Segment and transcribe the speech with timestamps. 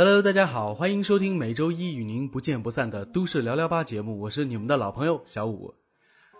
[0.00, 5.74] Hello，大家好，欢迎收听每周一与您不见不散的《都市聊聊吧》节目，我是你们的老朋友小五。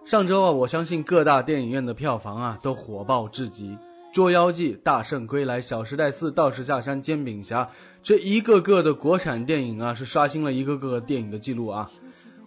[0.05, 3.71] 上周啊，我相信各大电影院的票房啊都火爆至极，
[4.13, 7.65] 《捉妖记》《大圣归来》《小时代四》《道士下山》《煎饼侠》
[8.05, 11.91] 这一个个的国产电影啊，是刷新了一个个电影的记录啊。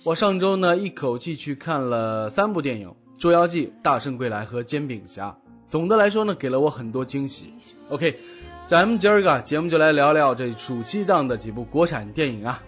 [0.05, 5.31] 我上周呢一口气去看了三部电影，《捉妖记》《大圣归来》和《煎饼侠》，
[5.67, 7.53] 总的来说呢，给了我很多惊喜。
[7.89, 8.17] OK。
[8.71, 12.63] 咱们今儿个节目就来聊聊这暑期档的几部国产电影啊。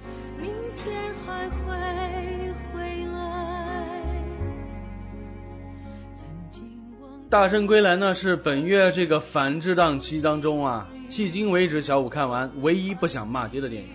[7.29, 13.87] 大圣归来呢是本月这个反制档期当中啊，迄今为止小五看完唯一不想骂街的电影。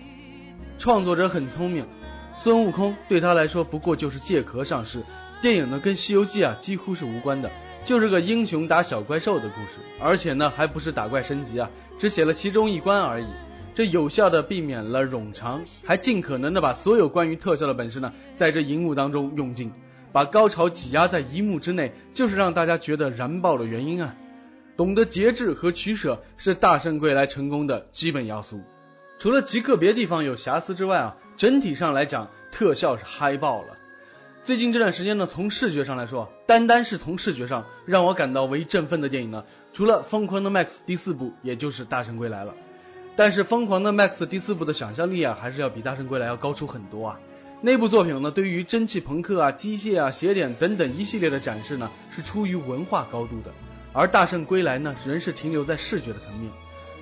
[0.79, 1.85] 创作者很聪明，
[2.33, 5.03] 孙悟空对他来说不过就是借壳上市，
[5.43, 7.51] 电影呢跟西游记啊几乎是无关的。
[7.89, 13.25] 就是个英雄打小怪兽的故事，而且呢还不是打怪升级啊，只写了其中一关而已。
[13.73, 19.71] 这有效的避免了冗长，还尽可能的把所有关于特效的本事呢，在这荧幕当中用尽，
[20.11, 24.15] 把高潮挤压在一幕之内，就是让大家觉得燃爆的原因啊。
[24.77, 28.61] 懂得节制和取舍是大圣归来成功的基本要素。
[29.17, 33.78] 除了极个别地方有瑕疵之外啊，整体上来讲特效是嗨爆了。
[34.49, 42.55] 最近这段时间呢，从视觉上来说，单单是从视觉上让我感到为振奋的电影呢，除了《疯狂的 Max》第四部，也就是《大圣归来》了。
[43.15, 47.19] 但是《疯狂的 Max》第四部的想象力啊，还是要比《大圣归来》要高出很多啊。
[47.61, 53.51] 那部作品呢，对于蒸汽朋克啊、机械啊、邪点等等一系列的展示呢，是出于文化高度的，
[53.93, 56.49] 而《大圣归来》呢，仍是停留在视觉的层面。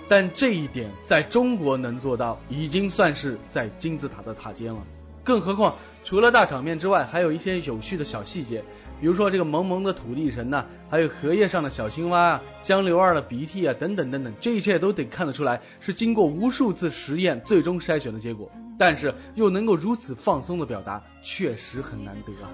[0.09, 4.81] 但这一点在中国能做到，已经算是在金字塔的塔尖了。
[5.27, 8.63] 更何况，除了大场面之外，还有一些有趣的小细节，
[9.01, 18.49] 比如说这个萌萌的土地神呐，还有荷叶上的小青蛙啊，江流儿的鼻涕啊，等等等等，这一切都得看得出来是经过无数次实验最终筛选的结果。
[18.79, 22.47] 但是又能够如此放松的表达，确实很难得啊！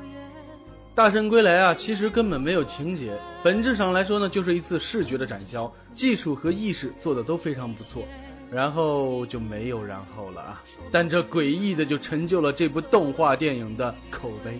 [0.96, 8.04] 大圣归来啊，其实根本没有情节，本质上来说呢，就是一次视觉的展销，技术和意识做的都非常不错。
[8.54, 10.64] 然后就没有然后了啊！
[10.92, 14.60] 但这诡异的就成就了这部动画电影的口碑。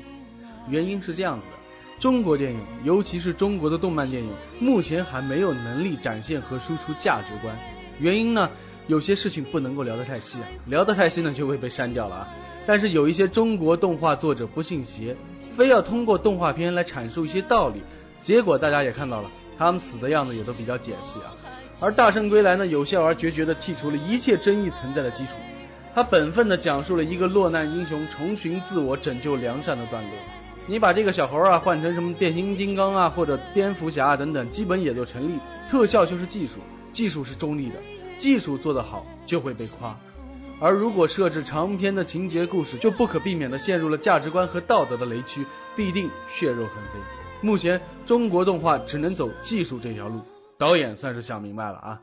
[0.68, 7.56] 原因是这样子的：中国电影，尤其是中国的动漫电影，目前还没有能力展现和输出价值观。
[8.00, 8.50] 原因呢，
[8.88, 12.28] 有些事情不能够聊得太细啊，聊得太细呢就会被删掉了啊。
[12.66, 15.16] 但是有一些中国动画作者不信邪，
[15.56, 17.84] 非要通过动画片来阐述一些道理，
[18.22, 19.30] 结果大家也看到了，
[19.60, 21.36] 他们死的样子也都比较解气啊。
[21.84, 25.34] 而《大圣归来》呢，有效而决绝地剔除了一切争议存在的基础，
[25.94, 30.12] 他本分地讲述了一个落难英雄重寻自我、拯救良善的段落。
[30.66, 35.40] 你把这个小猴啊换成什么变形金刚啊或者蝙蝠侠啊等等，基本也就成立。
[35.70, 36.62] 特效就是技术，
[36.94, 37.76] 技术是中立的，
[38.18, 40.00] 技术做得好就会被夸。
[40.62, 45.46] 而如果设置长篇的情节故事，就不可避免地陷入了价值观和道德的雷区，
[45.76, 47.00] 必定血肉横飞。
[47.42, 50.22] 目前中国动画只能走技术这条路。
[50.64, 52.02] 导演算是想明白了啊！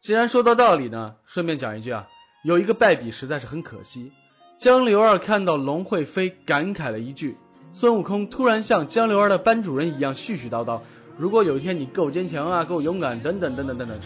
[0.00, 2.08] 既然说到道理呢，顺便讲一句啊，
[2.42, 4.10] 有一个败笔实在是很可惜。
[4.58, 7.36] 江流儿看到龙会飞，感慨了一句
[7.72, 10.80] ：“孙悟空突然像江流儿的班主任一样絮絮叨叨，
[11.18, 13.96] 如果有一天你够坚强啊，够勇敢，等等等等等等，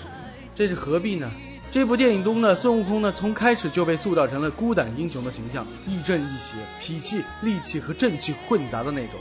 [0.54, 1.30] 这是何必呢？”
[1.72, 9.14] 这部电影中呢，孙悟空呢从开始就被塑造成了孤胆英雄的形象，亦正亦邪，痞气、戾气和正气混杂的那种。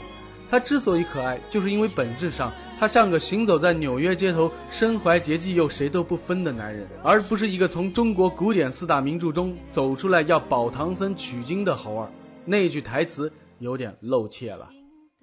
[0.50, 12.12] 他之所以可爱，就是因为本质上他像个行走在纽约街头、身怀绝技又谁都不分的男人，而不是一个从中国古典四大名著中走出来要保唐僧取经的猴儿。
[12.44, 14.68] 那句台词有点露怯了。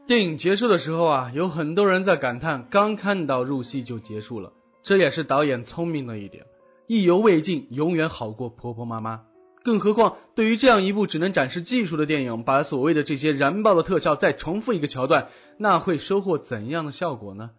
[0.06, 4.52] 电影结束的时候啊，有很多人在感叹，刚看到入戏就结束了。
[4.84, 6.46] 这也是导演聪明的一点，
[6.88, 9.22] 意犹未尽，永远好过婆婆妈妈。
[9.66, 17.50] 更何况，对于这样一部只能展示技术的电影，把所谓的这些燃爆的特效再重复一个桥段，那会收获怎样的效果呢？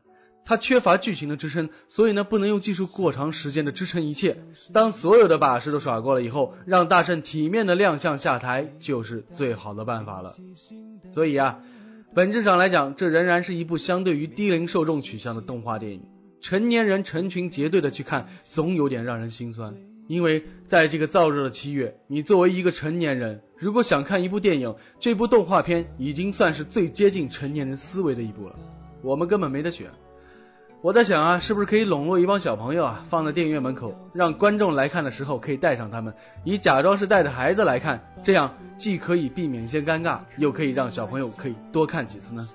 [0.44, 4.36] 它缺乏剧情的支撑，所以呢不能用技术过长时间的支撑一切。
[4.72, 10.36] 当所有的把式都耍过了以后，让大圣体面的亮相下台就是最好的办法了。
[11.12, 11.58] 所以啊，
[12.14, 16.02] 本质上来讲，这仍然是一部相对于低龄受众取向的动画电影。
[16.40, 19.74] 成年人成群结队的去看，总有点让人心酸。
[20.06, 28.54] 因为在这个燥热的七月，你作为一个成年人，如果想看一部电影，这部动画片已经算是最接近成年人思维的一部了。
[29.02, 29.90] 我们根本没得选。
[30.82, 36.14] 我在想啊，是不是可以笼络一帮小朋友啊，放在电影院门口，让观众来看的时候可以带上他们，
[36.44, 42.48] 以假装是带着孩子来看，这样既可以避免一些尴尬，又可以让小朋友可以多看几次呢？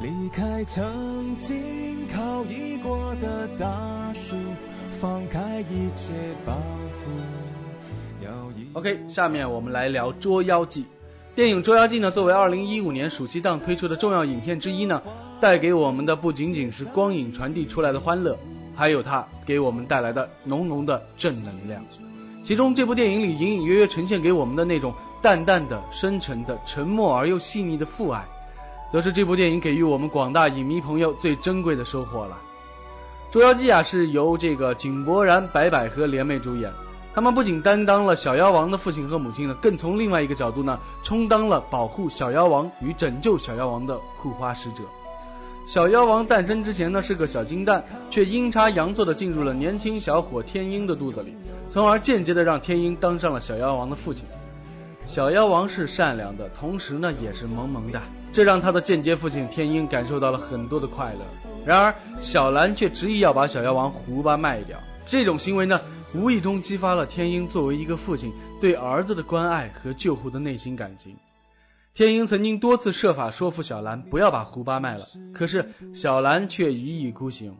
[0.00, 4.36] 离开曾经靠依过的大树，
[5.00, 6.12] 放开一切
[6.44, 8.30] 包袱。
[8.74, 10.82] OK，下面我们来聊《捉妖记》。
[11.34, 15.00] 电影《捉妖记》呢，作为2015年暑期档推出的重要影片之一呢。
[15.40, 18.38] 带给我们的不仅仅是光影传递出来的欢乐，
[18.76, 21.82] 还有它给我们带来的浓浓的正能量。
[22.42, 24.92] 其中这部电影里隐隐约约呈现给我们的那种
[25.22, 28.22] 淡淡的、深沉的、沉默而又细腻的父爱，
[28.92, 32.36] 则是这部电影给予我们广大影迷朋友最珍贵的收获了。
[33.30, 36.72] 《捉妖记》啊，是由这个井柏然、白百合联袂主演，
[37.14, 44.82] 他们不仅担当了小妖王的父亲和母亲呢，更从另外一个角度呢，充当了保护小妖王与拯救小妖王的护花使者。
[45.64, 51.36] 小妖王诞生之前呢是个小金蛋，却阴差阳错的进入了年轻小伙天鹰的肚子里，
[51.68, 54.24] 从而间接的让天鹰当上了小妖王的父亲。
[55.06, 61.49] 小妖王是善良的，同时呢也是萌萌的，这让他的间接父亲天鹰感受到了很多的快乐。
[61.66, 65.80] 然而小兰却执意要把小妖王胡巴卖掉，这种行为呢
[66.14, 71.16] 无意中激发了天鹰作为一个父亲对儿子的关爱和救护的内心感情。
[71.92, 75.04] 天鹰曾经多次设法说服小兰不要把胡巴卖了，
[75.34, 77.56] 可是小兰却一意孤行。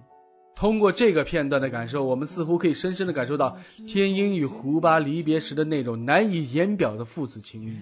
[0.56, 7.79] 通过这个片段的感受，我们似乎可以深深的感受到天鹰与胡巴离别时的那种难以言表的父子情谊。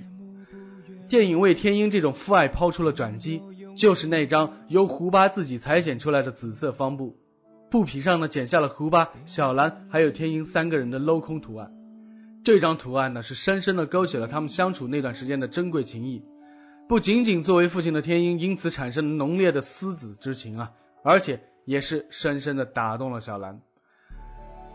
[1.08, 3.42] 电影为天鹰这种父爱抛出了转机，
[3.78, 7.16] 就是那张由胡巴自己裁剪出来的紫色方布，
[7.70, 11.72] 布皮上呢剪下了胡巴、小兰还有天鹰三个人的镂空图案。
[12.42, 16.25] 这张图案呢是深深的勾起了他们相处那段时间的珍贵情谊。
[16.88, 20.72] 不仅仅作为父亲的天鹰因此产生浓烈的思子之情啊，
[21.04, 23.60] 而且也是深深的打动了小兰。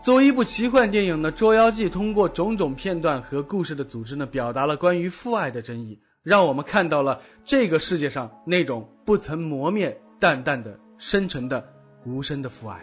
[0.00, 11.68] 作为一部奇幻电影的《捉妖记》，通过种种片段和故事的组织呢，表达了关于父爱的真意，让我们看到了这个世界上那种不曾磨灭、淡淡的、深沉的、
[12.06, 12.80] 无声的父爱。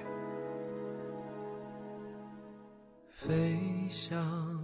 [3.09, 3.57] 飞
[3.89, 4.59] 翔。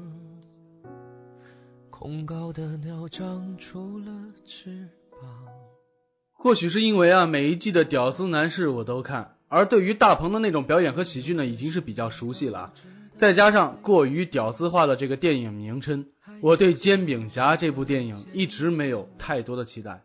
[1.90, 4.12] 空高的鸟长出了
[4.46, 5.22] 翅膀。
[6.32, 12.74] 或许是因为啊，每一季的屌丝男士我都看，而对于大鹏的那种表演和喜剧呢，已经是比较熟悉了。
[13.18, 16.06] 再加上过于屌丝化的这个电影名称，
[16.42, 20.04] 我对《煎饼侠》这部电影一直没有太多的期待。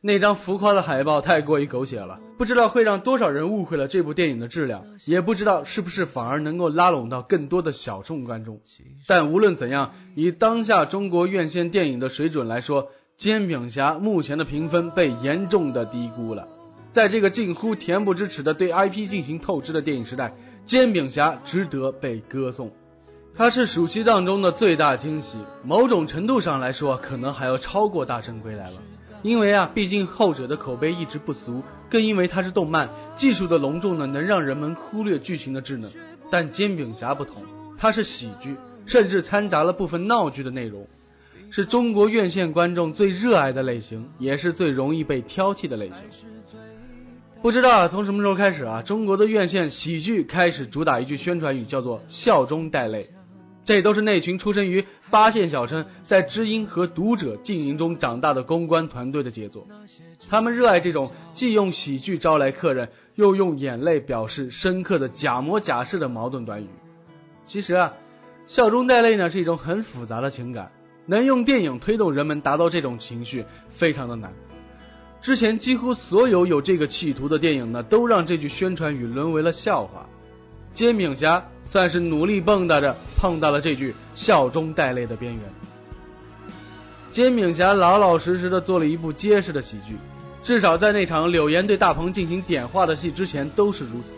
[0.00, 8.60] 那张浮夸的海报太过于狗血了，不知道会让多少人误会了这部电影的质量，也不知道是不是反而能够拉拢到更多的小众观众。
[9.06, 12.84] 但无论怎样，以当下中国院线电影的水准来说，
[13.18, 16.48] 《煎饼侠》目前的评分被严重的低估了。
[16.90, 20.28] 在这个近乎恬不知耻的对 IP 进行透支的电影时代，
[20.66, 22.72] 《煎饼侠》值得被歌颂。
[23.36, 28.82] 它是暑期档中的最大惊喜，某种程度上来说，可能还要超过《大圣归来》了。
[29.22, 35.90] 因为啊，毕竟后者的口碑一直不俗，更因为它是动漫，技术的隆重呢，能让人们忽略剧情的智能。
[36.32, 37.44] 但煎饼侠不同，
[37.78, 40.88] 它是喜剧，甚至掺杂了部分闹剧的内容，
[41.52, 46.28] 是中国院线观众最热爱的类型，也是最容易被挑剔的类型。
[47.42, 53.10] 不知道从什么时候开始啊，中国的院线喜剧开始主打一句宣传语，叫做笑中带泪。
[53.64, 59.66] 这都是那群出生于八线小城，在知音和读者经营中长大的公关团队的杰作。
[60.28, 66.68] 他们热爱这种既用喜剧招来客人，又用眼泪表示深刻的假模假式的矛盾短语。
[67.44, 67.94] 其实啊，
[68.46, 70.70] 笑中带泪呢是一种很复杂的情感，
[71.04, 74.32] 能用电影推动人们达到这种情绪，非常的难。
[75.26, 80.06] 之前几乎所有有这个企图的电影呢，都让这句宣传语沦为了笑话。
[80.70, 85.42] 煎饼侠算是努力蹦跶着碰到了这句笑中带泪的边缘。
[87.10, 89.96] 煎饼侠老老实实的做了一部结实的喜剧，
[90.44, 94.14] 至少在那场柳岩对大鹏进行点化的戏之前都是如此。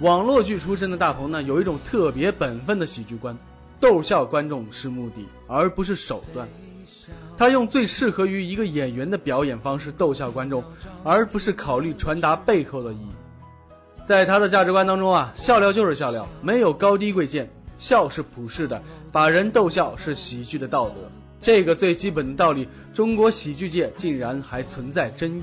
[0.00, 3.36] 网络剧出身的大鹏呢，有一种特别本分的喜剧观，
[3.80, 6.48] 逗笑观众是目的，而不是手段。
[7.38, 10.64] 他用最适合于一个演员的表演方式逗笑观众，
[11.04, 13.10] 而不是考虑传达背后的意义。
[14.04, 20.94] 在他的价值观当中啊，笑料就是笑料，没有高低贵贱，笑是普世的，把人逗笑是喜剧的道德。
[21.40, 25.42] 这个最基本的道理，中国喜剧界竟然还存在争议。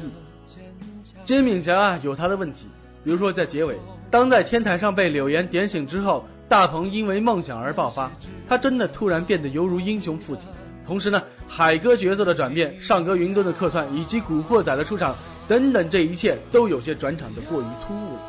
[1.24, 2.68] 煎饼侠啊，有他的问题，
[3.04, 3.78] 比如说在结尾，
[4.10, 8.12] 当在天台上被柳岩点醒之后，大鹏因为梦想而爆发，
[8.48, 10.44] 他真的突然变得犹如英雄附体。
[10.86, 15.16] 同时呢，海哥角色的转变、上哥云顿的客串以及古惑仔的出场
[15.48, 18.20] 等等，这一切都有些转场的过于突兀了。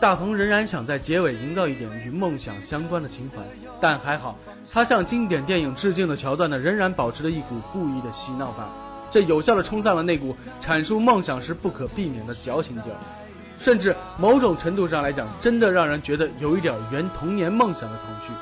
[0.00, 3.42] 大鹏仍然想在结尾营造一点与梦想相关的情怀，
[3.82, 4.38] 但还好，
[4.72, 8.72] 他向经典电影致敬的桥段呢，仍然保持着一股故意的嬉闹范儿，
[9.10, 12.96] 这有效的冲散了那股阐述梦想时不可避免的矫情劲儿，
[13.58, 18.32] 甚至某种程度上来讲，真的让人觉得有一点圆童年梦想的童趣。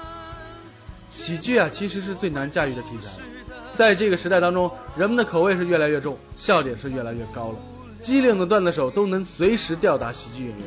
[1.19, 3.11] 喜剧啊，其实是最难驾驭的题材。
[3.73, 7.57] 在这个时代当中，人们的口味是越来越重，笑点是越来越高了。
[7.99, 10.65] 机灵的段子手都能随时吊打喜剧演员。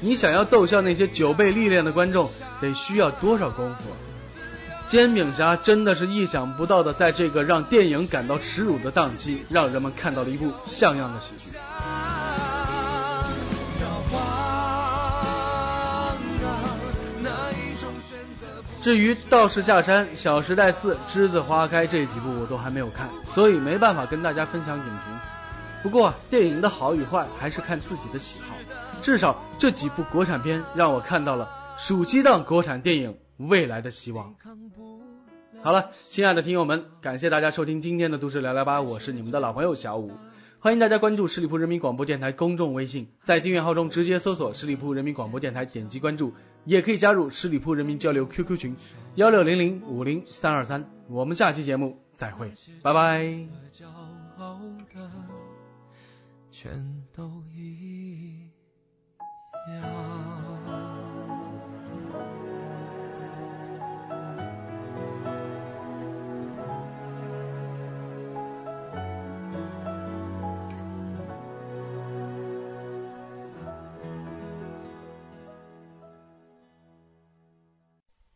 [0.00, 3.82] 你想要逗笑那些久被历练的观众，得需要多少功夫？
[4.86, 11.56] 煎饼侠真的是意想不到的，在这个让电影感到耻辱的档期，让人们看到了一部像样的喜剧。
[18.82, 24.92] 至于道士下山、小时代四、栀子花开这几部我都还没有看，所以没办法跟大家分享影评。
[25.84, 28.56] 不过电影的好与坏还是看自己的喜好，
[29.00, 31.48] 至少这几部国产片让我看到了
[31.78, 34.34] 暑期档国产电影未来的希望。
[35.62, 40.10] 好了，亲爱的听友们，感谢大家收听今天的都市聊聊吧，我是你们的老朋友小五。
[40.62, 48.76] 欢迎大家关注十里铺人民广播电台公众微信，在订阅号中直接搜索十里铺人民广播电台，点击关注，也可以加入十里铺人民交流 QQ 群
[49.16, 50.88] 幺六零零五零三二三。
[51.08, 53.44] 我们下期节目再会，拜拜。
[56.52, 58.31] 全都一样